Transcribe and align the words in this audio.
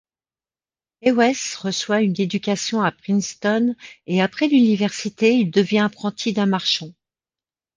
Hewes 1.03 1.57
reçoit 1.59 2.01
une 2.01 2.19
éducation 2.19 2.81
à 2.81 2.91
Princeton 2.91 3.75
et 4.07 4.19
après 4.19 4.47
l'université, 4.47 5.33
il 5.35 5.51
devient 5.51 5.77
apprenti 5.81 6.33
d'un 6.33 6.47
marchand. 6.47 6.89